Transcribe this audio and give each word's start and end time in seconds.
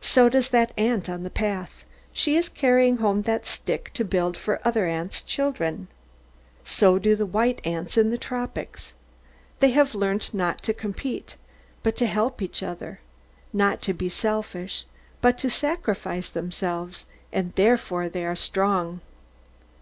So 0.00 0.30
does 0.30 0.48
that 0.48 0.72
ant 0.78 1.10
on 1.10 1.22
the 1.22 1.28
path. 1.28 1.84
She 2.10 2.34
is 2.34 2.48
carrying 2.48 2.96
home 2.96 3.20
that 3.28 3.44
stick 3.44 3.90
to 3.92 4.06
build 4.06 4.34
for 4.34 4.58
other 4.64 4.86
ants' 4.86 5.22
children. 5.22 5.88
So 6.64 6.98
do 6.98 7.14
the 7.14 7.26
white 7.26 7.60
ants 7.62 7.98
in 7.98 8.08
the 8.08 8.16
tropics. 8.16 8.94
They 9.60 9.72
have 9.72 9.94
learnt 9.94 10.32
not 10.32 10.62
to 10.62 10.72
compete, 10.72 11.36
but 11.82 11.94
to 11.96 12.06
help 12.06 12.40
each 12.40 12.62
other; 12.62 13.00
not 13.52 13.82
to 13.82 13.92
be 13.92 14.08
selfish, 14.08 14.86
but 15.20 15.36
to 15.40 15.50
sacrifice 15.50 16.30
themselves; 16.30 17.04
and 17.30 17.52
therefore 17.54 18.08
they 18.08 18.24
are 18.24 18.34
strong. 18.34 19.02